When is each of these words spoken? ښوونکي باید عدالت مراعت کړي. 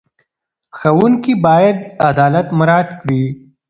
ښوونکي 0.77 1.33
باید 1.45 1.77
عدالت 2.09 2.47
مراعت 2.59 2.89
کړي. 3.01 3.23